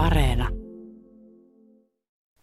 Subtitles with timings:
[0.00, 0.48] Areena.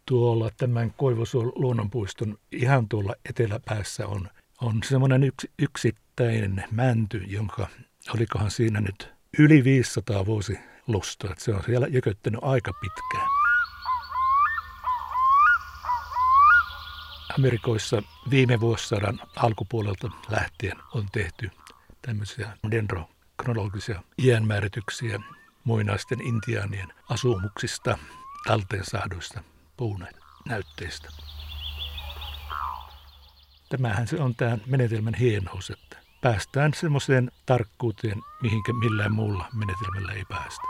[0.06, 4.28] Tuolla tämän Koivusuon luonnonpuiston ihan tuolla eteläpäässä on,
[4.62, 7.68] on semmoinen yks, yksittäinen mänty, jonka
[8.16, 9.10] olikohan siinä nyt
[9.40, 11.32] yli 500 vuosi lusta.
[11.32, 13.28] Että se on siellä jököttänyt aika pitkään.
[17.38, 21.50] Amerikoissa viime vuosisadan alkupuolelta lähtien on tehty
[22.02, 25.20] tämmöisiä dendrokronologisia iänmäärityksiä
[25.68, 27.98] muinaisten intiaanien asumuksista,
[28.48, 29.44] talteen saaduista
[29.78, 31.10] puunäytteistä.
[33.70, 40.26] Tämähän se on tämän menetelmän hienous, että päästään semmoiseen tarkkuuteen, mihinkä millään muulla menetelmällä ei
[40.30, 40.62] päästä.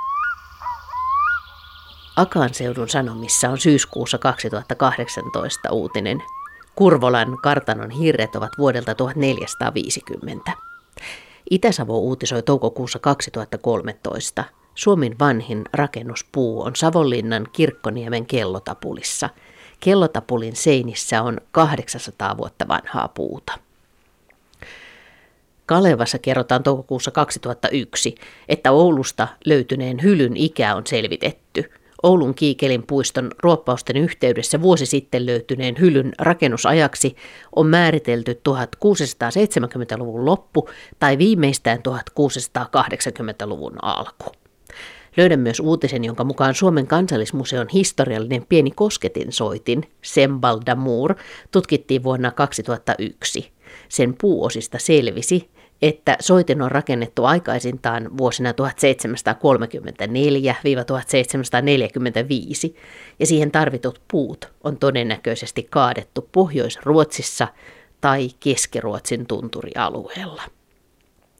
[2.15, 6.23] Akaan seudun sanomissa on syyskuussa 2018 uutinen.
[6.75, 10.51] Kurvolan kartanon hirret ovat vuodelta 1450.
[11.49, 14.43] Itä-Savo uutisoi toukokuussa 2013.
[14.77, 19.29] Suomen vanhin rakennuspuu on Savonlinnan Kirkkoniemen kellotapulissa.
[19.79, 23.53] Kellotapulin seinissä on 800 vuotta vanhaa puuta.
[25.65, 28.15] Kalevassa kerrotaan toukokuussa 2001,
[28.49, 31.71] että Oulusta löytyneen hylyn ikä on selvitetty.
[32.03, 37.15] Oulun Kiikelin puiston ruoppausten yhteydessä vuosi sitten löytyneen hylyn rakennusajaksi
[37.55, 44.46] on määritelty 1670-luvun loppu tai viimeistään 1680-luvun alku.
[45.17, 51.15] Löydän myös uutisen, jonka mukaan Suomen kansallismuseon historiallinen pieni kosketinsoitin, Sembal d'Amour,
[51.51, 53.51] tutkittiin vuonna 2001.
[53.89, 55.49] Sen puuosista selvisi,
[55.81, 58.55] että soitin on rakennettu aikaisintaan vuosina 1734-1745,
[63.19, 67.47] ja siihen tarvitut puut on todennäköisesti kaadettu Pohjois-Ruotsissa
[68.01, 70.56] tai Keski-Ruotsin tunturialueella.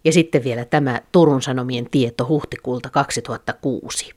[0.07, 4.13] Ja sitten vielä tämä Turun Sanomien tieto huhtikuulta 2006.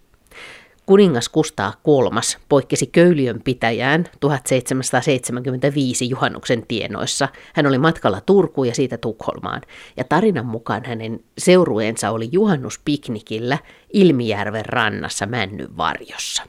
[0.86, 7.28] Kuningas Kustaa III poikkesi Köyliön pitäjään 1775 juhannuksen tienoissa.
[7.55, 9.62] Hän oli matkalla Turkuun ja siitä Tukholmaan,
[9.96, 13.58] ja tarinan mukaan hänen seurueensa oli juhannuspiknikillä
[13.92, 16.42] Ilmijärven rannassa Männyn varjossa.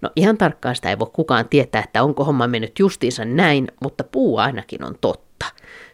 [0.00, 4.04] No ihan tarkkaan sitä ei voi kukaan tietää, että onko homma mennyt justiinsa näin, mutta
[4.04, 5.46] puu ainakin on totta.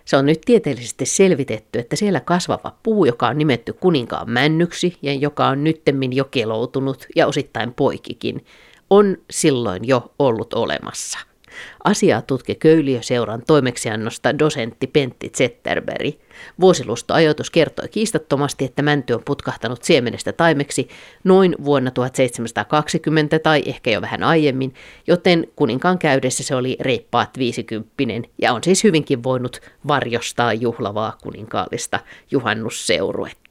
[0.04, 5.14] Se on nyt tieteellisesti selvitetty, että siellä kasvava puu, joka on nimetty kuninkaan männyksi ja
[5.14, 8.44] joka on nyttemmin jo keloutunut ja osittain poikikin,
[8.90, 11.18] on silloin jo ollut olemassa–
[11.84, 16.14] Asiaa tutki Köyliöseuran toimeksiannosta dosentti Pentti Zetterberg.
[16.60, 20.88] Vuosilustoajoitus kertoi kiistattomasti, että mänty on putkahtanut siemenestä taimeksi
[21.24, 24.74] noin vuonna 1720 tai ehkä jo vähän aiemmin,
[25.06, 32.00] joten kuninkaan käydessä se oli reippaat viisikymppinen ja on siis hyvinkin voinut varjostaa juhlavaa kuninkaallista
[32.30, 33.41] juhannusseuruetta.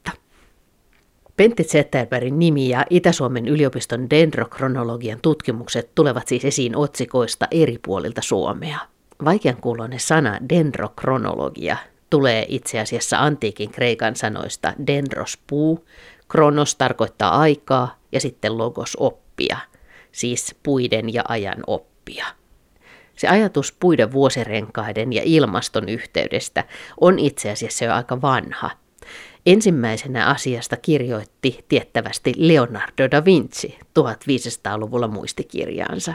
[1.37, 8.79] Pentti Zetterbergin nimi ja Itä-Suomen yliopiston dendrokronologian tutkimukset tulevat siis esiin otsikoista eri puolilta Suomea.
[9.25, 11.77] Vaikeankuuloinen sana dendrokronologia
[12.09, 15.85] tulee itse asiassa antiikin kreikan sanoista dendros puu,
[16.27, 19.57] kronos tarkoittaa aikaa ja sitten logos oppia,
[20.11, 22.25] siis puiden ja ajan oppia.
[23.15, 26.63] Se ajatus puiden vuosirenkaiden ja ilmaston yhteydestä
[27.01, 28.69] on itse asiassa jo aika vanha–
[29.45, 36.13] Ensimmäisenä asiasta kirjoitti tiettävästi Leonardo da Vinci 1500-luvulla muistikirjaansa.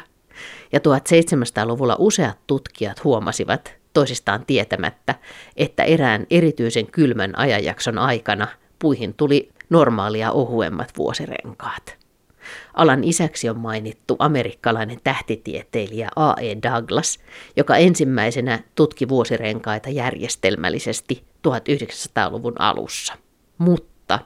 [0.73, 5.15] Ja 1700-luvulla useat tutkijat huomasivat, toisistaan tietämättä,
[5.57, 8.49] että erään erityisen kylmän ajanjakson aikana
[8.79, 11.97] puihin tuli normaalia ohuemmat vuosirenkaat.
[12.75, 16.57] Alan isäksi on mainittu amerikkalainen tähtitieteilijä A.E.
[16.63, 17.19] Douglas,
[17.57, 23.15] joka ensimmäisenä tutki vuosirenkaita järjestelmällisesti 1900-luvun alussa.
[23.59, 24.19] Mutta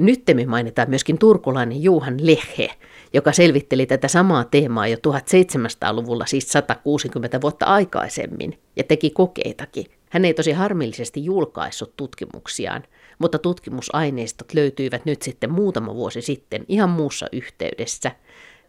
[0.00, 2.70] nyttemmin mainitaan myöskin turkulainen Juhan Lehe,
[3.14, 9.86] joka selvitteli tätä samaa teemaa jo 1700-luvulla, siis 160 vuotta aikaisemmin, ja teki kokeitakin.
[10.10, 12.82] Hän ei tosi harmillisesti julkaissut tutkimuksiaan,
[13.18, 18.12] mutta tutkimusaineistot löytyivät nyt sitten muutama vuosi sitten ihan muussa yhteydessä.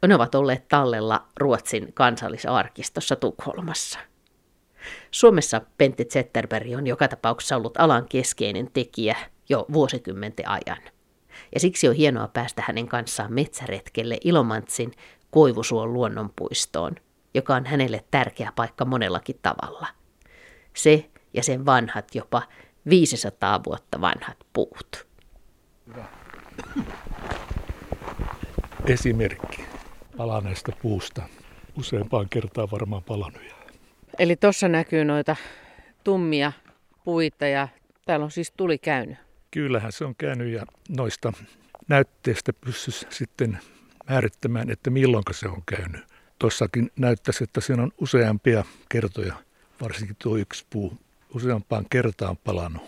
[0.07, 3.99] Ne ovat olleet tallella Ruotsin kansallisarkistossa Tukholmassa.
[5.11, 9.17] Suomessa Pentti Zetterberg on joka tapauksessa ollut alan keskeinen tekijä
[9.49, 10.81] jo vuosikymmenten ajan.
[11.53, 14.91] Ja siksi on hienoa päästä hänen kanssaan metsäretkelle Ilomantsin
[15.31, 16.95] Koivusuon luonnonpuistoon,
[17.33, 19.87] joka on hänelle tärkeä paikka monellakin tavalla.
[20.75, 22.41] Se ja sen vanhat jopa
[22.89, 25.07] 500 vuotta vanhat puut.
[25.87, 26.05] Hyvä.
[28.85, 29.65] Esimerkki
[30.17, 31.21] palaneesta puusta.
[31.77, 33.58] Useampaan kertaan varmaan palannut.
[34.19, 35.35] Eli tuossa näkyy noita
[36.03, 36.51] tummia
[37.03, 37.67] puita ja
[38.05, 39.17] täällä on siis tuli käynyt.
[39.51, 41.33] Kyllähän se on käynyt ja noista
[41.87, 43.59] näytteistä pystyisi sitten
[44.09, 46.01] määrittämään, että milloin se on käynyt.
[46.39, 49.33] Tuossakin näyttäisi, että siinä on useampia kertoja,
[49.81, 50.93] varsinkin tuo yksi puu,
[51.35, 52.83] useampaan kertaan palannut.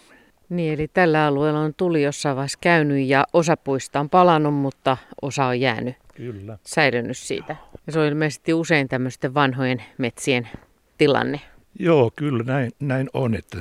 [0.50, 4.98] Niin, eli tällä alueella on tuli jossain vaiheessa käynyt ja osa puista on palannut, mutta
[5.22, 5.96] osa on jäänyt.
[6.16, 6.58] Kyllä.
[6.66, 7.56] Säilynyt siitä.
[7.88, 10.50] Ja se on ilmeisesti usein tämmöisten vanhojen metsien
[10.98, 11.42] tilanne.
[11.80, 13.58] Joo, kyllä näin, näin on, että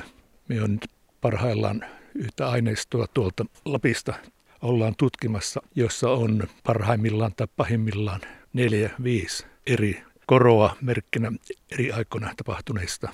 [0.47, 0.87] me on nyt
[1.21, 1.85] parhaillaan
[2.15, 4.13] yhtä aineistoa tuolta Lapista
[4.61, 8.21] ollaan tutkimassa, jossa on parhaimmillaan tai pahimmillaan
[8.53, 11.31] neljä, viisi eri koroa merkkinä
[11.71, 13.09] eri aikoina tapahtuneista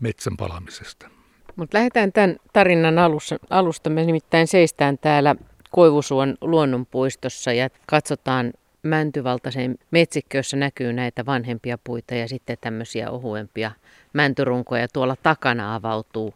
[0.00, 1.08] metsän palamisesta.
[1.56, 3.90] Mutta lähdetään tämän tarinan alussa, alusta.
[3.90, 5.36] Me nimittäin seistään täällä
[5.70, 8.52] Koivusuon luonnonpuistossa ja katsotaan
[8.82, 13.70] mäntyvaltaisen metsikkö, jossa näkyy näitä vanhempia puita ja sitten tämmöisiä ohuempia
[14.12, 14.88] mäntyrunkoja.
[14.88, 16.34] Tuolla takana avautuu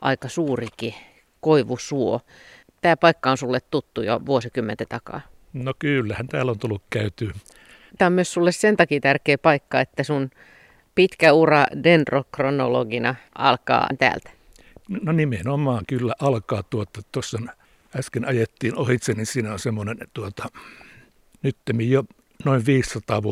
[0.00, 0.94] aika suurikin
[1.40, 2.20] koivusuo.
[2.80, 5.20] Tämä paikka on sulle tuttu jo vuosikymmenten takaa.
[5.52, 7.32] No kyllähän täällä on tullut käytyä.
[7.98, 10.30] Tämä on myös sulle sen takia tärkeä paikka, että sun
[10.94, 14.30] pitkä ura dendrokronologina alkaa täältä.
[15.02, 17.38] No nimenomaan kyllä alkaa tuota, tuossa
[17.96, 20.48] äsken ajettiin ohitse, niin siinä on semmoinen tuota,
[21.42, 21.56] nyt
[21.88, 22.04] jo
[22.44, 23.22] noin 500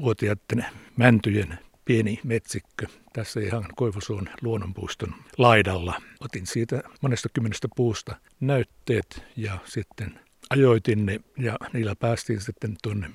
[0.00, 0.66] vuotiaiden
[0.96, 6.02] mäntyjen pieni metsikkö tässä ihan Koivusuon luonnonpuiston laidalla.
[6.20, 10.20] Otin siitä monesta kymmenestä puusta näytteet ja sitten
[10.50, 13.10] ajoitin ne ja niillä päästiin sitten tuonne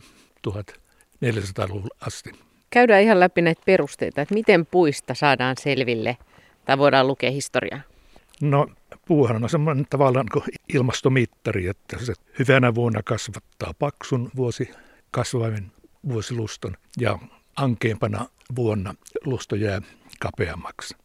[0.48, 2.32] 1400-luvulle asti.
[2.70, 6.18] Käydään ihan läpi näitä perusteita, että miten puista saadaan selville
[6.66, 7.82] tai voidaan lukea historiaa.
[8.42, 8.68] No
[9.10, 14.70] puuhan on semmoinen tavallaan kuin ilmastomittari, että se hyvänä vuonna kasvattaa paksun vuosi
[15.12, 15.72] kasvaimen
[16.08, 17.20] vuosiluston ja
[17.56, 18.26] ankeampana
[18.56, 18.96] vuonna
[19.26, 19.82] lusto jää
[20.20, 20.96] kapeammaksi.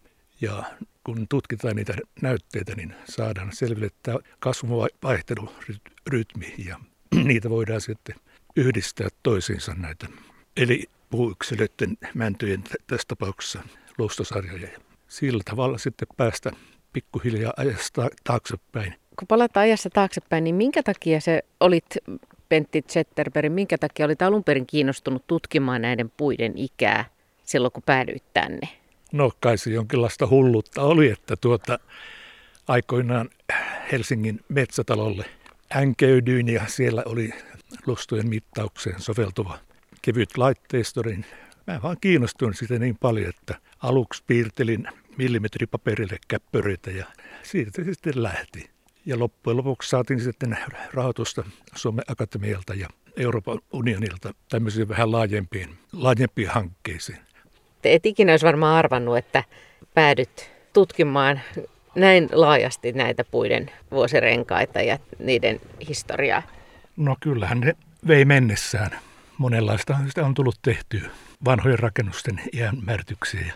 [0.41, 0.65] Ja
[1.05, 6.81] kun tutkitaan niitä näytteitä, niin saadaan selville tämä kasvuvaihtelurytmi ja
[7.29, 8.17] niitä voidaan sitten
[8.57, 10.09] yhdistää toisiinsa näitä.
[10.57, 13.63] Eli puuyksilöiden mäntyjen tässä tapauksessa
[13.99, 14.69] lustosarjoja.
[15.09, 16.51] Sillä tavalla sitten päästä
[16.95, 18.95] pikkuhiljaa ajasta taaksepäin.
[19.19, 21.87] Kun palataan ajassa taaksepäin, niin minkä takia se olit
[22.49, 27.05] Pentti Zetterberg, minkä takia olit alun perin kiinnostunut tutkimaan näiden puiden ikää
[27.45, 28.69] silloin, kun päädyit tänne?
[29.13, 31.79] No kai se jonkinlaista hullutta oli, että tuota,
[32.69, 33.31] aikoinaan
[33.93, 35.25] Helsingin metsätalolle
[35.77, 37.31] änkeydyin ja siellä oli
[37.87, 39.59] lustojen mittaukseen soveltuva
[40.03, 41.25] kevyt laitteisto, niin
[41.67, 47.07] mä vaan kiinnostuin siitä niin paljon, että aluksi piirtelin millimetripaperille käppöreitä ja
[47.43, 48.71] siitä se sitten lähti.
[49.07, 50.59] Ja loppujen lopuksi saatiin sitten
[50.95, 51.45] rahoitusta
[51.75, 57.19] Suomen Akatemialta ja Euroopan unionilta tämmöisiin vähän laajempiin, laajempiin hankkeisiin.
[57.83, 59.45] Te et ikinä olisi varmaan arvannut, että
[59.95, 61.41] päädyt tutkimaan
[61.95, 66.43] näin laajasti näitä puiden vuosirenkaita ja niiden historiaa.
[66.97, 67.77] No kyllähän ne
[68.09, 68.91] vei mennessään.
[69.39, 71.11] Monenlaista sitä on tullut tehtyä.
[71.45, 73.53] Vanhojen rakennusten jäänmärtyksiä ja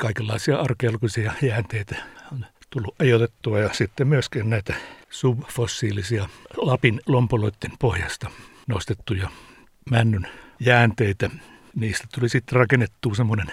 [0.00, 1.96] kaikenlaisia arkeologisia jäänteitä
[2.32, 4.74] on tullut ajoitettua ja sitten myöskin näitä
[5.10, 8.30] subfossiilisia Lapin lompoloiden pohjasta
[8.66, 9.28] nostettuja
[9.90, 10.26] männyn
[10.60, 11.30] jäänteitä.
[11.74, 13.46] Niistä tuli sitten rakennettu semmoinen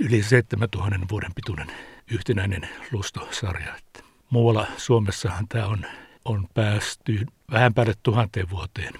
[0.00, 1.66] yli 7000 vuoden pituinen
[2.12, 3.74] yhtenäinen lustosarja.
[4.30, 5.86] Muualla Suomessahan tämä on,
[6.24, 8.92] on päästy vähän päälle tuhanteen vuoteen.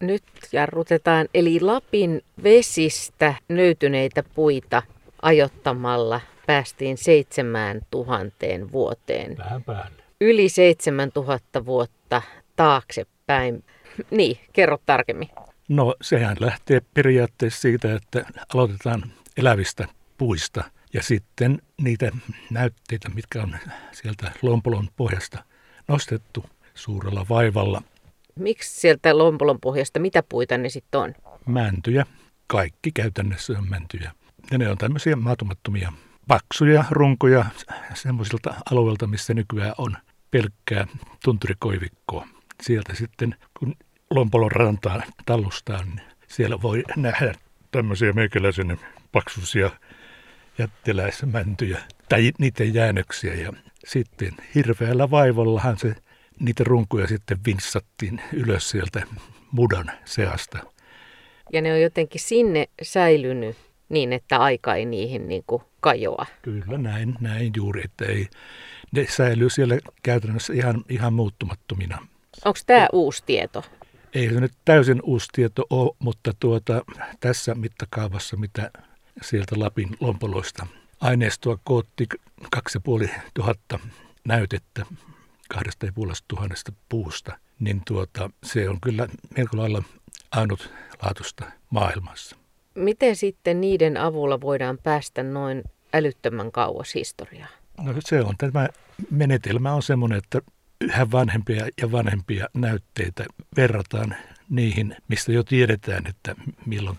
[0.00, 4.82] Nyt jarrutetaan, eli Lapin vesistä löytyneitä puita
[5.22, 8.36] ajottamalla päästiin 7000
[8.72, 9.38] vuoteen.
[9.38, 10.02] Vähän päälle.
[10.20, 12.22] Yli 7000 vuotta
[12.56, 13.64] taaksepäin.
[14.10, 15.28] Niin, kerro tarkemmin.
[15.68, 18.24] No sehän lähtee periaatteessa siitä, että
[18.54, 19.88] aloitetaan elävistä
[20.18, 22.12] puista ja sitten niitä
[22.50, 23.56] näytteitä, mitkä on
[23.92, 25.44] sieltä lompolon pohjasta
[25.88, 27.82] nostettu suurella vaivalla.
[28.38, 31.14] Miksi sieltä lompolon pohjasta, mitä puita ne sitten on?
[31.46, 32.06] Mäntyjä.
[32.46, 34.12] Kaikki käytännössä on mäntyjä.
[34.50, 35.92] Ja ne on tämmöisiä maatumattomia
[36.28, 37.44] paksuja runkoja
[37.94, 39.96] semmoisilta alueilta, missä nykyään on
[40.30, 40.86] pelkkää
[41.24, 42.28] tunturikoivikkoa.
[42.62, 43.74] Sieltä sitten, kun
[44.10, 47.34] Lompolon rantaan tallustaa, niin siellä voi nähdä
[47.70, 48.80] tämmöisiä meikäläisen
[49.12, 49.70] paksuisia
[50.58, 53.34] jättiläismäntyjä tai niiden jäännöksiä.
[53.34, 53.52] Ja
[53.86, 55.94] sitten hirveällä vaivallahan se,
[56.40, 59.02] niitä runkuja sitten vinssattiin ylös sieltä
[59.52, 60.58] mudan seasta.
[61.52, 63.56] Ja ne on jotenkin sinne säilynyt
[63.92, 66.26] niin, että aika ei niihin niin kuin kajoa.
[66.42, 68.28] Kyllä näin, näin juuri, että ei,
[68.92, 72.06] ne säilyy siellä käytännössä ihan, ihan muuttumattomina.
[72.44, 73.64] Onko tämä uusi tieto?
[74.14, 76.82] Ei se nyt täysin uusi tieto ole, mutta tuota,
[77.20, 78.70] tässä mittakaavassa, mitä
[79.22, 80.66] sieltä Lapin lompoloista
[81.00, 82.06] aineistoa kootti
[82.50, 83.78] 2500
[84.24, 84.86] näytettä
[85.48, 89.82] kahdesta ja puolesta tuhannesta puusta, niin tuota, se on kyllä melko lailla
[90.30, 92.41] ainutlaatuista maailmassa.
[92.74, 95.62] Miten sitten niiden avulla voidaan päästä noin
[95.94, 97.48] älyttömän kauas historiaa?
[97.82, 98.68] No se on, tämä
[99.10, 100.40] menetelmä on semmoinen, että
[100.80, 103.24] yhä vanhempia ja vanhempia näytteitä
[103.56, 104.16] verrataan
[104.48, 106.34] niihin, mistä jo tiedetään, että
[106.66, 106.98] milloin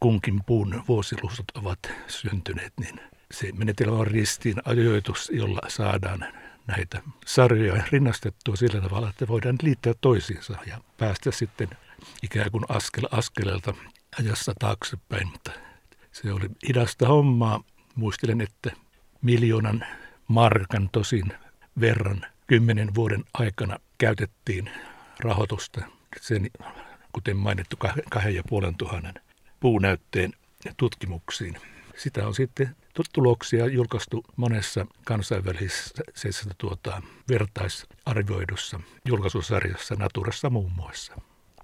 [0.00, 3.00] kunkin puun vuosilustot ovat syntyneet, niin
[3.30, 6.26] se menetelmä on ristiin ajoitus, jolla saadaan
[6.66, 11.68] näitä sarjoja rinnastettua sillä tavalla, että voidaan liittää toisiinsa ja päästä sitten
[12.22, 13.74] ikään kuin askel askeleelta
[14.20, 15.28] ajassa taaksepäin.
[15.28, 15.50] Mutta
[16.12, 17.64] se oli hidasta hommaa.
[17.94, 18.70] Muistelen, että
[19.22, 19.86] miljoonan
[20.28, 21.32] markan tosin
[21.80, 24.70] verran kymmenen vuoden aikana käytettiin
[25.20, 25.80] rahoitusta
[26.20, 26.50] sen,
[27.12, 27.76] kuten mainittu,
[28.10, 29.14] kahden ja puolen tuhannen
[29.60, 30.32] puunäytteen
[30.76, 31.56] tutkimuksiin.
[31.96, 32.76] Sitä on sitten
[33.12, 41.14] tuloksia julkaistu monessa kansainvälisessä tuota, vertaisarvioidussa julkaisusarjassa Naturassa muun muassa.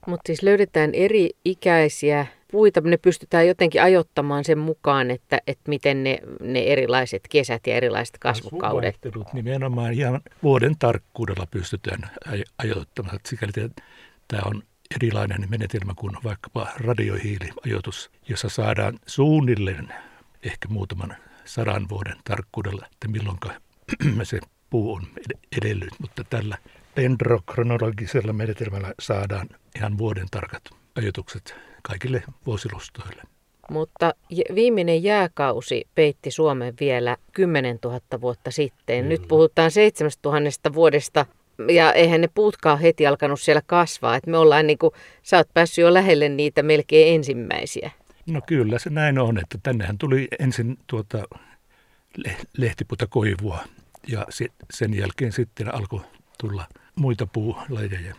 [0.07, 6.05] Mutta siis löydetään eri ikäisiä puita, ne pystytään jotenkin ajottamaan sen mukaan, että, että miten
[6.05, 8.99] ne, ne erilaiset kesät ja erilaiset kasvukaudet.
[9.33, 12.11] nimenomaan ihan vuoden tarkkuudella pystytään
[12.59, 13.19] ajoittamaan.
[13.27, 13.53] Sikäli
[14.29, 14.63] tämä on
[14.97, 19.89] erilainen menetelmä kuin vaikkapa radiohiiliajoitus, jossa saadaan suunnilleen
[20.43, 23.39] ehkä muutaman sadan vuoden tarkkuudella, että milloin
[24.23, 24.41] se
[24.71, 25.03] puu on
[25.63, 26.59] edellyt, mutta tällä
[26.97, 30.63] dendrokronologisella menetelmällä saadaan ihan vuoden tarkat
[30.97, 33.23] ajoitukset kaikille vuosilustoille.
[33.71, 34.15] Mutta
[34.55, 38.99] viimeinen jääkausi peitti Suomen vielä 10 000 vuotta sitten.
[38.99, 39.09] Kyllä.
[39.09, 40.41] Nyt puhutaan 7 000
[40.75, 41.27] vuodesta
[41.69, 44.17] ja eihän ne puutkaan heti alkanut siellä kasvaa.
[44.17, 44.91] Et me ollaan niin kuin,
[45.23, 47.91] sä oot päässyt jo lähelle niitä melkein ensimmäisiä.
[48.27, 51.25] No kyllä se näin on, että tännehän tuli ensin tuota
[52.57, 53.59] lehtiputa koivua
[54.09, 54.27] ja
[54.71, 56.01] sen jälkeen sitten alkoi
[56.41, 58.15] tulla muita puulajeja.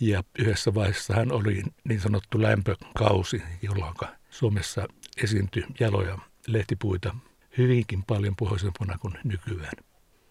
[0.00, 3.94] Ja yhdessä vaiheessa hän oli niin sanottu lämpökausi, jolloin
[4.30, 4.88] Suomessa
[5.22, 7.14] esiintyi jaloja lehtipuita
[7.58, 9.72] hyvinkin paljon pohjoisempana kuin nykyään.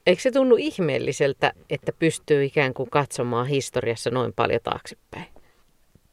[0.05, 5.25] Eikö se tunnu ihmeelliseltä, että pystyy ikään kuin katsomaan historiassa noin paljon taaksepäin?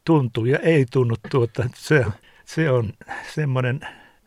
[0.04, 1.68] Tuntuu ja ei tunnu tuota.
[1.74, 2.04] Se,
[2.44, 2.92] se on
[3.34, 3.80] semmoinen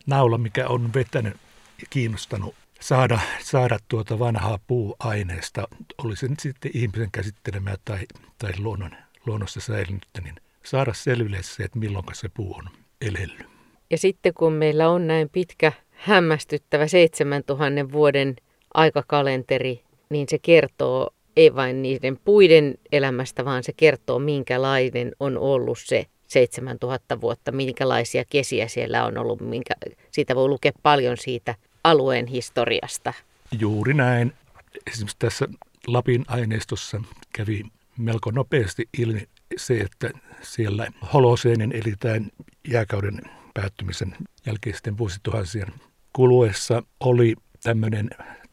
[0.06, 1.34] naula, mikä on vetänyt
[1.82, 5.68] ja kiinnostanut saada, saada tuota vanhaa puuaineesta,
[5.98, 8.00] oli se nyt sitten ihmisen käsittelemää tai,
[8.38, 8.92] tai luonnon,
[9.28, 12.70] luonnossa säilynyttä, niin saada selville se, että milloin se puu on
[13.02, 13.48] elellyt.
[13.90, 18.36] Ja sitten kun meillä on näin pitkä hämmästyttävä 7000 vuoden
[18.74, 25.78] aikakalenteri, niin se kertoo ei vain niiden puiden elämästä, vaan se kertoo, minkälainen on ollut
[25.86, 29.42] se 7000 vuotta, minkälaisia kesiä siellä on ollut.
[29.42, 29.74] Minkä,
[30.12, 33.14] siitä voi lukea paljon siitä alueen historiasta.
[33.60, 34.34] Juuri näin.
[34.88, 35.48] Esimerkiksi tässä
[35.88, 37.02] Lapin aineistossa
[37.34, 37.64] kävi
[37.98, 40.10] melko nopeasti ilmi se, että
[40.42, 42.32] siellä holoseenin eli tämän
[42.68, 43.22] jääkauden
[43.54, 45.74] päättymisen jälkeisten vuosituhansien
[46.14, 48.10] kuluessa oli tämmöinen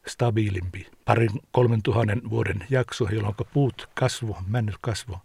[0.07, 5.17] stabiilimpi parin kolmen tuhannen vuoden jakso, jolloin puut kasvu, männyt kasvu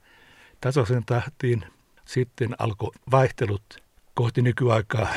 [0.61, 1.65] tasaisen tahtiin.
[2.05, 3.83] Sitten alkoi vaihtelut
[4.13, 5.07] kohti nykyaikaa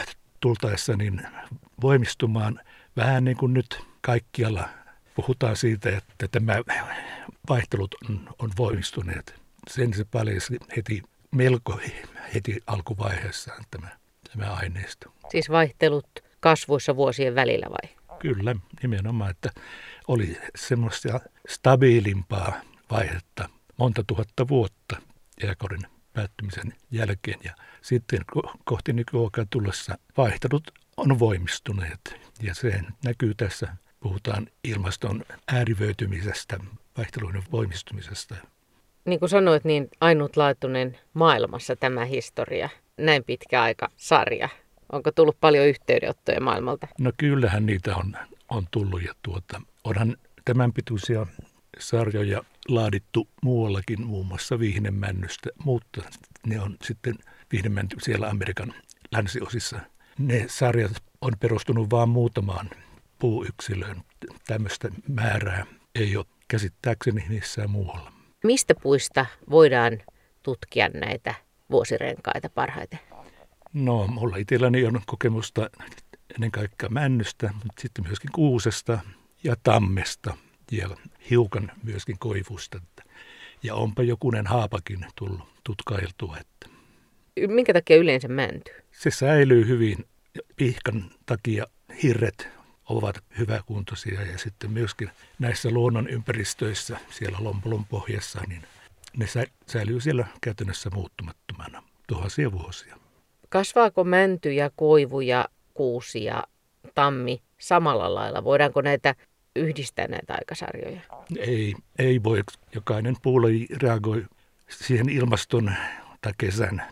[0.41, 1.23] tultaessa niin
[1.83, 2.61] voimistumaan
[2.97, 4.69] vähän niin kuin nyt kaikkialla
[5.15, 6.55] puhutaan siitä, että tämä
[7.49, 9.35] vaihtelut on, on voimistuneet.
[9.71, 11.81] Sen se paljasti heti melko
[12.35, 13.89] heti alkuvaiheessaan tämä,
[14.33, 15.13] tämä aineisto.
[15.31, 16.09] Siis vaihtelut
[16.41, 17.97] kasvuissa vuosien välillä vai?
[18.19, 19.51] Kyllä, nimenomaan, että
[20.09, 24.97] oli semmoista stabiilimpaa vaihetta monta tuhatta vuotta
[25.43, 25.81] jääkauden
[26.13, 27.39] päättymisen jälkeen.
[27.45, 28.21] Ja sitten
[28.65, 32.17] kohti nykyaikaa tullessa vaihtelut on voimistuneet.
[32.43, 36.59] Ja se näkyy tässä, puhutaan ilmaston äärivöitymisestä,
[36.99, 38.35] vaihteluiden voimistumisesta.
[39.05, 44.49] Niin kuin sanoit, niin ainutlaatuinen maailmassa tämä historia, näin pitkä aika sarja.
[44.93, 46.89] Onko tullut paljon yhteydenottoja maailmalta?
[46.99, 48.17] No kyllähän niitä on,
[48.49, 51.27] on tullut ja tuota, onhan tämän pituisia
[51.79, 56.03] sarjoja laadittu muuallakin, muun muassa Viihnemännystä, mutta
[56.47, 57.15] ne on sitten
[57.53, 58.75] Viihnemänty siellä Amerikan
[59.13, 59.81] länsiosissa.
[60.19, 62.71] Ne sarjat on perustunut vain muutamaan
[63.23, 64.03] puuyksilöön.
[64.47, 68.13] Tämmöistä määrää ei ole käsittääkseni missään muualla.
[68.45, 69.99] Mistä puista voidaan
[70.43, 71.35] tutkia näitä
[71.71, 72.99] vuosirenkaita parhaiten?
[73.73, 75.71] No, mulla itselläni on kokemusta
[76.35, 78.99] ennen kaikkea männystä, mutta sitten myöskin kuusesta
[79.45, 80.37] ja tammesta
[80.73, 80.89] ja
[81.31, 82.81] hiukan myöskin koivusta.
[83.63, 86.37] Ja onpa jokunen haapakin tullut tutkailtua.
[86.41, 86.69] Että
[87.47, 88.73] Minkä takia yleensä mänty?
[88.93, 90.05] Se säilyy hyvin.
[90.57, 91.67] Pihkan takia
[92.03, 98.63] hirret ovat hyväkuntoisia ja sitten myöskin näissä luonnon ympäristöissä siellä Lompolon pohjassa, niin
[99.17, 99.27] ne
[99.67, 101.83] säilyy siellä käytännössä muuttumattomana.
[102.07, 102.97] tuhansia vuosia.
[103.49, 106.45] Kasvaako mänty ja koivu ja kuusi ja
[106.95, 108.45] tammi samalla lailla?
[108.45, 109.15] Voidaanko näitä
[109.57, 111.01] yhdistää näitä aikasarjoja?
[111.39, 112.43] Ei, ei voi.
[112.75, 114.25] Jokainen puulaji reagoi
[114.69, 115.75] siihen ilmaston
[116.21, 116.83] tai kesän,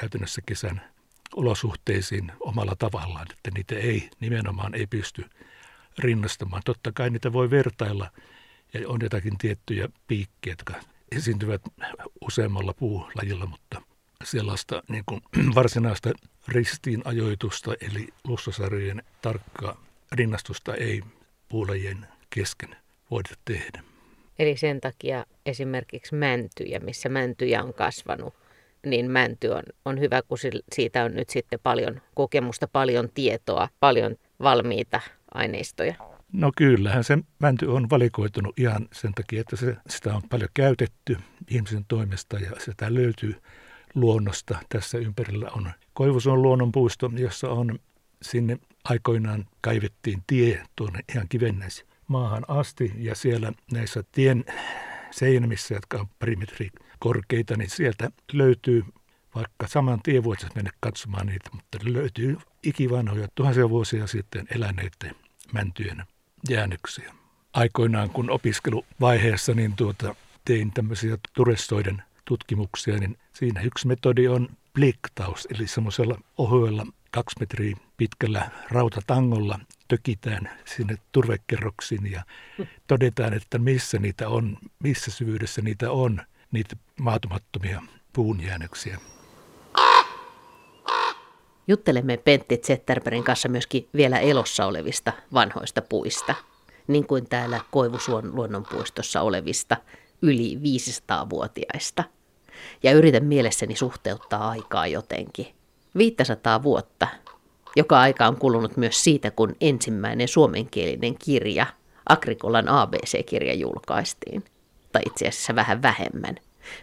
[0.00, 0.95] käytännössä kesän
[1.34, 5.24] olosuhteisiin omalla tavallaan, että niitä ei nimenomaan ei pysty
[5.98, 6.62] rinnastamaan.
[6.64, 8.10] Totta kai niitä voi vertailla
[8.74, 10.74] ja on jotakin tiettyjä piikkejä, jotka
[11.12, 11.62] esiintyvät
[12.20, 13.82] useammalla puulajilla, mutta
[14.24, 15.20] sellaista niin kuin
[15.54, 16.10] varsinaista
[16.48, 21.02] ristiinajoitusta eli lussasarjojen tarkkaa rinnastusta ei
[21.48, 22.76] puulajien kesken
[23.10, 23.82] voida tehdä.
[24.38, 28.34] Eli sen takia esimerkiksi mäntyjä, missä mäntyjä on kasvanut,
[28.90, 30.38] niin mänty on, on hyvä, kun
[30.74, 35.00] siitä on nyt sitten paljon kokemusta, paljon tietoa, paljon valmiita
[35.34, 35.94] aineistoja.
[36.32, 41.16] No kyllähän se mänty on valikoitunut ihan sen takia, että se, sitä on paljon käytetty
[41.50, 43.34] ihmisen toimesta ja sitä löytyy
[43.94, 44.58] luonnosta.
[44.68, 47.78] Tässä ympärillä on Koivusuon luonnonpuisto, jossa on
[48.22, 54.44] sinne aikoinaan kaivettiin tie tuonne ihan kivennäis maahan asti ja siellä näissä tien
[55.10, 58.84] seinämissä, jotka on pari metriä korkeita, niin sieltä löytyy,
[59.34, 65.16] vaikka saman tien voisi mennä katsomaan niitä, mutta löytyy ikivanhoja tuhansia vuosia sitten eläneiden
[65.52, 66.04] mäntyjen
[66.48, 67.14] jäännöksiä.
[67.52, 75.48] Aikoinaan kun opiskeluvaiheessa niin tuota, tein tämmöisiä turestoiden tutkimuksia, niin siinä yksi metodi on pliktaus,
[75.54, 82.22] eli semmoisella ohuella kaksi metriä pitkällä rautatangolla tökitään sinne turvekerroksiin ja
[82.86, 86.22] todetaan, että missä niitä on, missä syvyydessä niitä on,
[86.52, 88.98] niitä maatumattomia puunjäännöksiä.
[91.68, 96.34] Juttelemme Pentti Zetterbergin kanssa myöskin vielä elossa olevista vanhoista puista,
[96.86, 99.76] niin kuin täällä Koivusuon luonnonpuistossa olevista
[100.22, 102.04] yli 500-vuotiaista.
[102.82, 105.46] Ja yritän mielessäni suhteuttaa aikaa jotenkin.
[105.98, 107.08] 500 vuotta,
[107.76, 111.66] joka aika on kulunut myös siitä, kun ensimmäinen suomenkielinen kirja,
[112.08, 114.44] Agrikolan ABC-kirja julkaistiin.
[114.96, 116.34] Tai itse asiassa vähän vähemmän.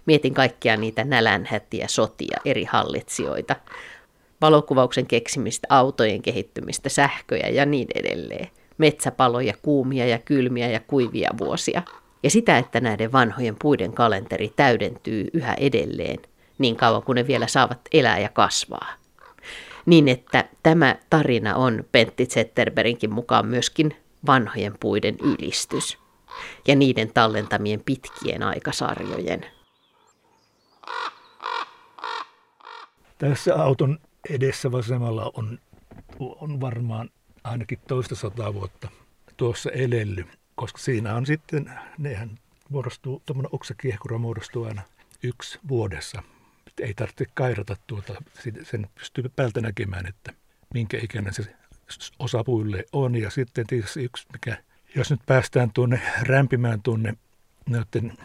[0.06, 3.56] Mietin kaikkia niitä nälänhätiä, sotia, eri hallitsijoita,
[4.42, 8.48] valokuvauksen keksimistä, autojen kehittymistä, sähköjä ja niin edelleen.
[8.78, 11.82] Metsäpaloja, kuumia ja kylmiä ja kuivia vuosia.
[12.24, 16.20] Ja sitä, että näiden vanhojen puiden kalenteri täydentyy yhä edelleen
[16.58, 18.94] niin kauan kuin ne vielä saavat elää ja kasvaa.
[19.86, 23.96] Niin että tämä tarina on Pentti Zetterbergin mukaan myöskin
[24.26, 26.03] vanhojen puiden ylistys
[26.68, 29.46] ja niiden tallentamien pitkien aikasarjojen.
[33.18, 35.60] Tässä auton edessä vasemmalla on,
[36.20, 37.10] on varmaan
[37.44, 38.90] ainakin toista sataa vuotta
[39.38, 40.26] tuossa elelly,
[40.56, 44.82] koska siinä on sitten, nehän muodostuu, tuommoinen oksakiehkura muodostuu aina
[45.24, 46.24] yksi vuodessa.
[46.82, 48.14] Ei tarvitse kairata tuota,
[48.64, 50.34] sen pystyy päältä näkemään, että
[50.74, 51.56] minkä ikäinen se
[52.20, 53.16] osapuille on.
[53.16, 54.58] Ja sitten tietysti yksi, mikä,
[54.96, 57.14] jos nyt päästään tuonne rämpimään tuonne
[57.70, 58.18] näiden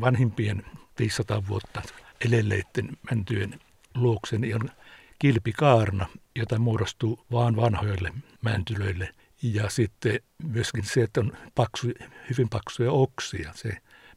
[0.00, 0.62] vanhimpien
[0.98, 1.82] 500 vuotta
[2.24, 3.60] elelleiden mäntyjen
[3.94, 4.70] luokse, niin on
[5.18, 8.12] kilpikaarna, jota muodostuu vaan vanhoille
[8.42, 9.14] mäntylöille.
[9.42, 11.88] Ja sitten myöskin se, että on paksu,
[12.30, 13.70] hyvin paksuja oksia, se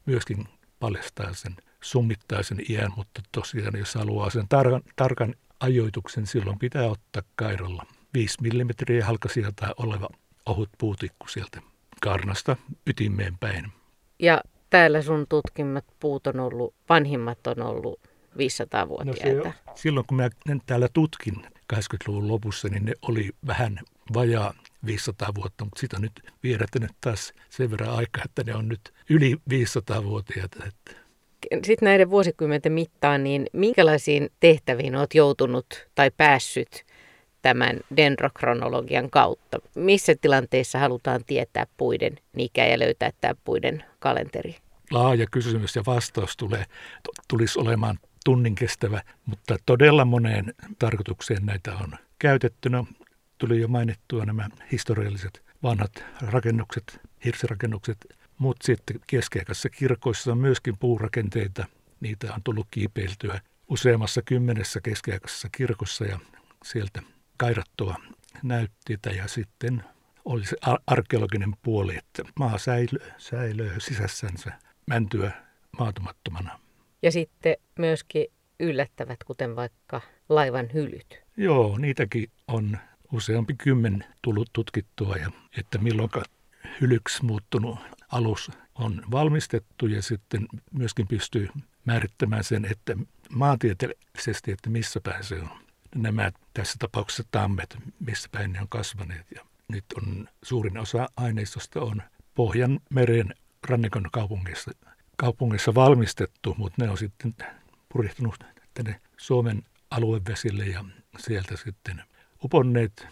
[0.06, 0.48] myöskin
[0.80, 7.22] paljastaa sen summittaisen iän, mutta tosiaan jos haluaa sen tarkan, tarkan ajoituksen, silloin pitää ottaa
[7.36, 10.08] kairolla 5 mm halkasijalta oleva
[10.46, 11.62] ohut puutikku sieltä
[12.00, 13.72] kaarnasta ytimeen päin.
[14.18, 18.00] Ja täällä sun tutkimat puut on ollut, vanhimmat on ollut
[18.32, 19.48] 500-vuotiaita?
[19.48, 20.30] No se, silloin kun mä
[20.66, 21.34] täällä tutkin
[21.72, 23.80] 80-luvun lopussa, niin ne oli vähän
[24.14, 24.54] vajaa
[24.86, 28.94] 500 vuotta, mutta sitä on nyt vierättänyt taas sen verran aikaa, että ne on nyt
[29.10, 30.64] yli 500-vuotiaita.
[31.52, 36.84] Sitten näiden vuosikymmenten mittaan, niin minkälaisiin tehtäviin olet joutunut tai päässyt
[37.42, 39.58] tämän dendrokronologian kautta?
[39.74, 44.56] Missä tilanteissa halutaan tietää puiden ikä ja löytää tämä puiden kalenteri?
[44.90, 46.64] Laaja kysymys ja vastaus tulee,
[47.28, 52.84] tulisi olemaan tunnin kestävä, mutta todella moneen tarkoitukseen näitä on käytettynä.
[53.38, 57.96] Tuli jo mainittua nämä historialliset vanhat rakennukset, hirsirakennukset,
[58.38, 61.64] mutta sitten keskiaikaisissa kirkoissa on myöskin puurakenteita.
[62.00, 66.18] Niitä on tullut kiipeiltyä useammassa kymmenessä keskiaikaisessa kirkossa ja
[66.64, 67.02] sieltä
[67.40, 67.94] kairattua
[68.42, 69.84] näytteitä ja sitten
[70.24, 74.52] oli se arkeologinen puoli, että maa säilöö, säilöö sisässänsä
[74.86, 75.32] mäntyä
[75.78, 76.58] maatumattomana.
[77.02, 78.26] Ja sitten myöskin
[78.60, 81.22] yllättävät, kuten vaikka laivan hylyt.
[81.36, 82.78] Joo, niitäkin on
[83.12, 86.10] useampi kymmen tullut tutkittua, ja että milloin
[86.80, 91.48] hylyksi muuttunut alus on valmistettu ja sitten myöskin pystyy
[91.84, 92.96] määrittämään sen, että
[93.30, 95.69] maantieteellisesti, että missä päin se on.
[95.94, 99.26] Nämä tässä tapauksessa tammet, missä päin ne on kasvaneet.
[99.34, 102.02] Ja nyt on suurin osa aineistosta on
[102.34, 103.34] Pohjanmeren
[103.68, 104.70] rannikon kaupungissa,
[105.16, 107.34] kaupungissa valmistettu, mutta ne on sitten
[107.92, 110.84] purjehtunut tänne Suomen aluevesille ja
[111.18, 112.02] sieltä sitten
[112.44, 113.06] uponneet.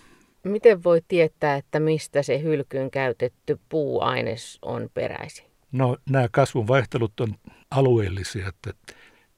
[0.44, 5.44] Miten voi tietää, että mistä se hylkyyn käytetty puuaines on peräisin?
[5.72, 7.34] No nämä kasvun vaihtelut on
[7.70, 8.72] alueellisia, että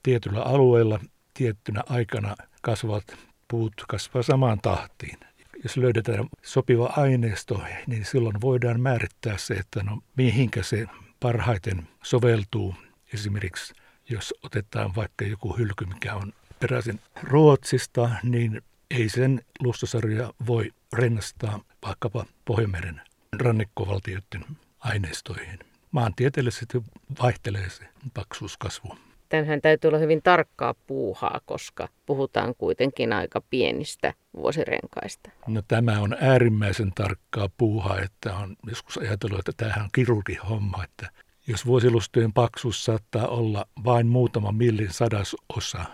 [0.03, 1.01] tietyllä alueella
[1.35, 3.05] tiettynä aikana kasvavat
[3.51, 5.19] puut kasvaa samaan tahtiin.
[5.63, 10.87] Jos löydetään sopiva aineisto, niin silloin voidaan määrittää se, että no mihinkä se
[11.21, 12.75] parhaiten soveltuu.
[13.15, 13.75] Esimerkiksi
[14.09, 21.61] jos otetaan vaikka joku hylky, mikä on peräisin Ruotsista, niin ei sen lustosarja voi rinnastaa
[21.87, 23.01] vaikkapa Pohjanmeren
[23.39, 24.45] rannikkovaltioiden
[24.81, 25.59] aineistoihin.
[25.91, 26.83] Maantieteellisesti
[27.23, 28.99] vaihtelee se paksuuskasvu.
[29.31, 35.31] Tämänhän täytyy olla hyvin tarkkaa puuhaa, koska puhutaan kuitenkin aika pienistä vuosirenkaista.
[35.47, 41.11] No tämä on äärimmäisen tarkkaa puuhaa, että on joskus ajatellut, että tämähän on kirurgihomma, että
[41.47, 45.85] jos vuosilustojen paksuus saattaa olla vain muutama millin sadasosa,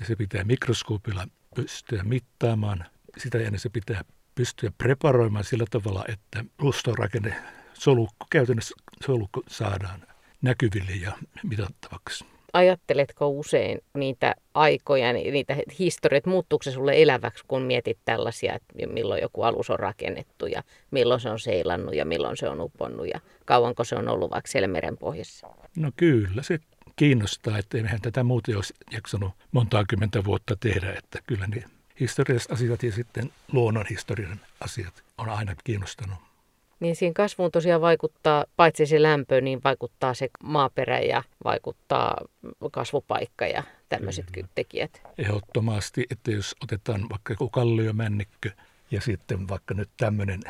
[0.00, 2.84] niin se pitää mikroskoopilla pystyä mittaamaan.
[3.18, 4.04] Sitä ennen se pitää
[4.34, 7.34] pystyä preparoimaan sillä tavalla, että lustorakenne
[7.72, 8.74] solukko, käytännössä
[9.06, 10.00] solukko saadaan
[10.42, 12.35] näkyville ja mitattavaksi.
[12.56, 19.22] Ajatteletko usein niitä aikoja, niitä historiat, muuttuuko se sulle eläväksi, kun mietit tällaisia, että milloin
[19.22, 23.20] joku alus on rakennettu ja milloin se on seilannut ja milloin se on uponnut ja
[23.44, 25.46] kauanko se on ollut vaikka siellä meren pohjassa?
[25.76, 26.58] No kyllä, se
[26.96, 31.64] kiinnostaa, että eihän tätä muuten olisi jaksanut montaa kymmentä vuotta tehdä, että kyllä ne
[32.00, 36.25] historialliset asiat ja sitten luonnonhistorian asiat on aina kiinnostanut.
[36.80, 42.20] Niin siihen kasvuun tosiaan vaikuttaa, paitsi se lämpö, niin vaikuttaa se maaperä ja vaikuttaa
[42.72, 44.48] kasvupaikka ja tämmöiset Kyllä.
[44.54, 45.02] tekijät.
[45.18, 48.50] Ehdottomasti, että jos otetaan vaikka joku kalliomännikkö
[48.90, 50.40] ja sitten vaikka nyt tämmöinen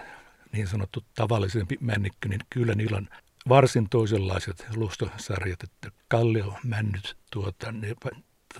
[0.52, 3.08] niin sanottu tavallisempi männikkö, niin kyllä niillä on
[3.48, 7.94] varsin toisenlaiset lustosarjat, että kalliomännyt tuota, ne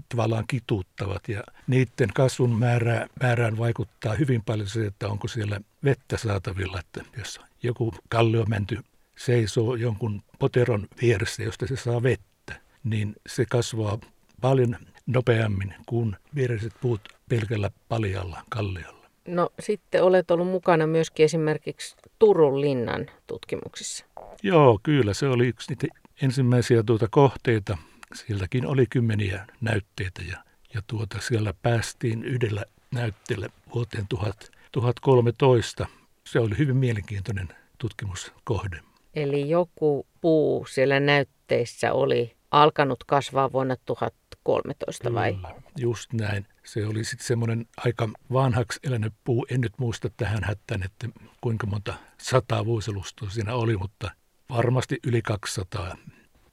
[0.09, 6.17] tavallaan kituuttavat ja niiden kasvun määrää, määrään vaikuttaa hyvin paljon se, että onko siellä vettä
[6.17, 8.79] saatavilla, että jos joku kalliomänty
[9.19, 13.99] seisoo jonkun poteron vieressä, josta se saa vettä, niin se kasvaa
[14.41, 19.07] paljon nopeammin kuin viereiset puut pelkällä paljalla kalliolla.
[19.29, 24.05] No sitten olet ollut mukana myöskin esimerkiksi Turun linnan tutkimuksissa.
[24.43, 25.15] Joo, kyllä.
[25.15, 25.87] Se oli yksi niitä
[26.23, 27.79] ensimmäisiä tuota kohteita.
[28.17, 35.87] Sielläkin oli kymmeniä näytteitä ja, ja tuota, siellä päästiin yhdellä näytteellä vuoteen 1000, 1013
[36.27, 37.49] se oli hyvin mielenkiintoinen
[37.79, 38.81] tutkimuskohde.
[39.15, 45.35] Eli joku puu siellä näytteissä oli alkanut kasvaa vuonna 1013 vai?
[45.35, 46.47] Kyllä, just näin.
[46.65, 49.47] Se oli sitten semmoinen aika vanhaksi elänyt puu.
[49.51, 51.09] En nyt muista tähän hättään, että
[51.41, 54.11] kuinka monta sataa vuosilustoa siinä oli, mutta
[54.51, 55.97] varmasti yli 200.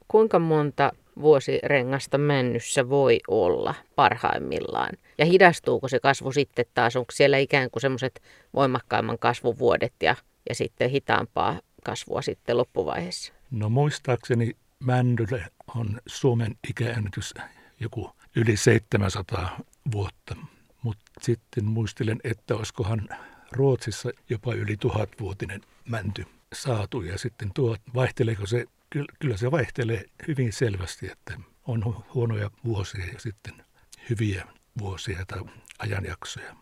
[0.07, 4.97] Kuinka monta vuosirengasta männyssä voi olla parhaimmillaan?
[5.17, 6.95] Ja hidastuuko se kasvu sitten taas?
[6.95, 8.21] Onko siellä ikään kuin semmoiset
[8.53, 10.15] voimakkaimman kasvuvuodet ja,
[10.49, 13.33] ja sitten hitaampaa kasvua sitten loppuvaiheessa?
[13.51, 15.45] No muistaakseni männylle
[15.75, 17.33] on Suomen ikäennätys
[17.79, 19.59] joku yli 700
[19.91, 20.35] vuotta.
[20.83, 23.09] Mutta sitten muistelen, että olisikohan
[23.51, 27.01] Ruotsissa jopa yli tuhatvuotinen mänty saatu.
[27.01, 28.65] Ja sitten tuo, vaihteleeko se
[29.19, 33.53] kyllä se vaihtelee hyvin selvästi, että on huonoja vuosia ja sitten
[34.09, 34.45] hyviä
[34.79, 35.41] vuosia tai
[35.79, 36.55] ajanjaksoja.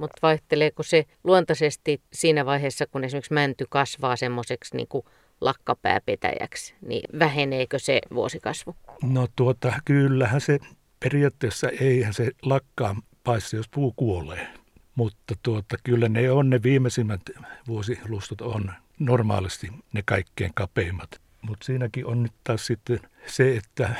[0.00, 5.04] Mutta vaihteleeko se luontaisesti siinä vaiheessa, kun esimerkiksi mänty kasvaa semmoiseksi niin
[5.40, 8.76] lakkapääpetäjäksi, niin väheneekö se vuosikasvu?
[9.02, 10.58] No tuota, kyllähän se
[11.00, 14.48] periaatteessa eihän se lakkaa paitsi jos puu kuolee.
[14.94, 17.20] Mutta tuota, kyllä ne on ne viimeisimmät
[17.68, 21.25] vuosilustot on normaalisti ne kaikkein kapeimmat.
[21.48, 23.94] Mutta siinäkin on nyt taas sitten se, että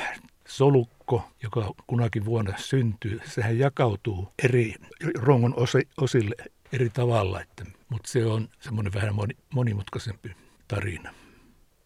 [0.47, 4.73] solukko, joka kunakin vuonna syntyy, sehän jakautuu eri
[5.17, 5.53] rongon
[5.97, 6.35] osille
[6.73, 7.41] eri tavalla,
[7.89, 9.15] mutta se on semmoinen vähän
[9.53, 10.31] monimutkaisempi
[10.67, 11.13] tarina.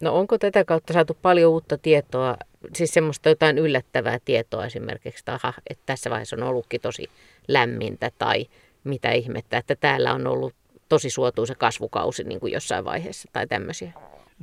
[0.02, 2.38] No onko tätä kautta saatu paljon uutta tietoa,
[2.76, 7.10] siis semmoista jotain yllättävää tietoa esimerkiksi, että, että tässä vaiheessa on ollutkin tosi
[7.48, 8.46] lämmintä tai
[8.84, 10.56] mitä ihmettä, että täällä on ollut
[10.90, 13.94] tosi suotuisa kasvukausi niin kuin jossain vaiheessa tai tämmöisiä?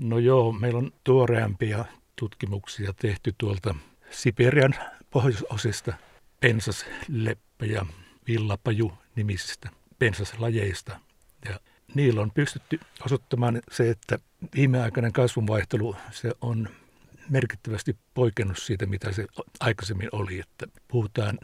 [0.02, 1.84] No joo, meillä on tuoreampia
[2.16, 3.74] tutkimuksia tehty tuolta
[4.10, 4.74] Siperian
[5.10, 5.92] pohjoisosista
[6.40, 7.86] pensasleppä ja
[8.28, 11.00] villapaju nimisistä pensaslajeista.
[11.44, 11.60] Ja
[11.94, 14.18] niillä on pystytty osoittamaan se, että
[14.54, 16.68] viimeaikainen kasvunvaihtelu se on
[17.28, 19.26] merkittävästi poikennut siitä, mitä se
[19.60, 21.38] aikaisemmin oli, että puhutaan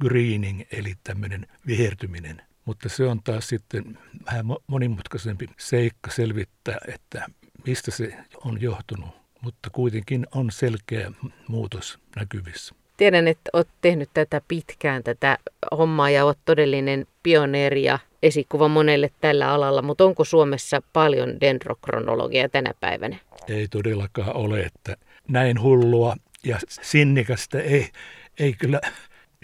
[0.00, 2.42] greening, eli tämmöinen vihertyminen.
[2.64, 7.26] Mutta se on taas sitten vähän monimutkaisempi seikka selvittää, että
[7.66, 11.12] mistä se on johtunut, mutta kuitenkin on selkeä
[11.48, 12.74] muutos näkyvissä.
[12.96, 15.38] Tiedän, että olet tehnyt tätä pitkään, tätä
[15.76, 22.48] hommaa ja olet todellinen pioneeri ja esikuva monelle tällä alalla, mutta onko Suomessa paljon dendrokronologiaa
[22.48, 23.16] tänä päivänä?
[23.48, 24.96] Ei todellakaan ole, että
[25.28, 27.90] näin hullua ja sinnikästä ei,
[28.38, 28.80] ei kyllä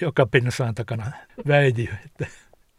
[0.01, 1.13] joka pensaan takana
[1.47, 1.89] väijy.
[2.05, 2.27] Että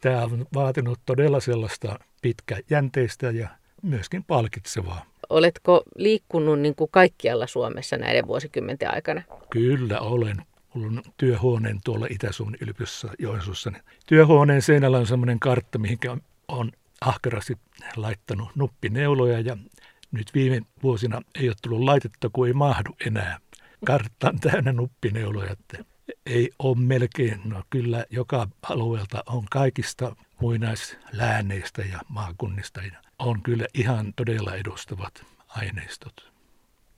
[0.02, 3.50] tämä on vaatinut todella sellaista pitkäjänteistä ja
[3.82, 5.11] myöskin palkitsevaa.
[5.32, 9.22] Oletko liikkunut niin kuin kaikkialla Suomessa näiden vuosikymmenten aikana?
[9.50, 10.38] Kyllä olen.
[10.74, 13.72] Mulla on työhuoneen tuolla Itä-Suomen yliopistossa Joensuussa.
[14.06, 15.98] Työhuoneen seinällä on semmoinen kartta, mihin
[16.48, 17.58] on ahkerasti
[17.96, 19.58] laittanut nuppineuloja ja
[20.12, 23.40] nyt viime vuosina ei ole tullut laitetta, kun ei mahdu enää.
[23.86, 25.86] Kartta on täynnä nuppineuloja, että
[26.26, 33.66] ei ole melkein, no kyllä joka alueelta on kaikista muinaisläänneistä ja maakunnista ja on kyllä
[33.74, 36.32] ihan todella edustavat aineistot.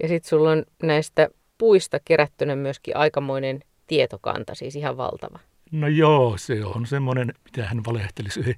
[0.01, 5.39] Ja sitten sulla on näistä puista kerättynä myöskin aikamoinen tietokanta, siis ihan valtava.
[5.71, 8.57] No joo, se on semmoinen, mitä hän valehtelisi,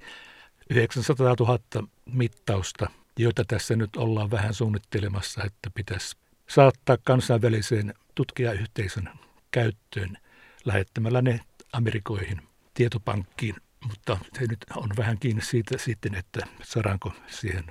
[0.70, 1.60] 900 000
[2.06, 6.18] mittausta, joita tässä nyt ollaan vähän suunnittelemassa, että pitäisi
[6.50, 9.10] saattaa kansainväliseen tutkijayhteisön
[9.52, 10.18] käyttöön
[10.66, 11.40] lähettämällä ne
[11.74, 12.42] Amerikoihin
[12.74, 13.56] tietopankkiin.
[13.90, 17.64] Mutta se nyt on vähän kiinni siitä sitten, että saadaanko siihen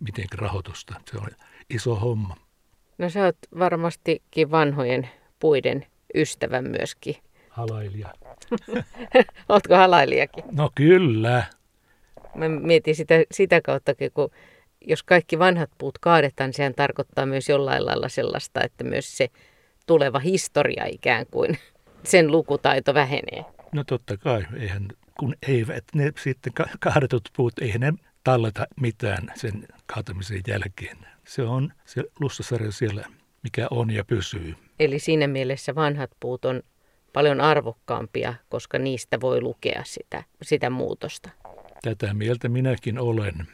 [0.00, 0.94] mitenkin rahoitusta.
[1.10, 1.28] Se on
[1.70, 2.36] iso homma.
[2.98, 7.14] No sä oot varmastikin vanhojen puiden ystävä myöskin.
[7.48, 8.14] Halailija.
[9.48, 10.44] Ootko halailijakin?
[10.52, 11.44] No kyllä.
[12.34, 14.30] Mä mietin sitä, sitä kautta, kun
[14.86, 19.28] jos kaikki vanhat puut kaadetaan, niin sehän tarkoittaa myös jollain lailla sellaista, että myös se
[19.86, 21.58] tuleva historia ikään kuin,
[22.02, 23.44] sen lukutaito vähenee.
[23.72, 24.88] No totta kai, eihän,
[25.20, 27.92] kun eivät ne sitten kaadetut puut, eihän ne
[28.24, 30.96] talleta mitään sen kaatamisen jälkeen.
[31.26, 33.04] Se on se lussasarja siellä,
[33.42, 34.54] mikä on ja pysyy.
[34.78, 36.62] Eli siinä mielessä vanhat puut on
[37.12, 41.30] paljon arvokkaampia, koska niistä voi lukea sitä, sitä muutosta.
[41.82, 43.46] Tätä mieltä minäkin olen.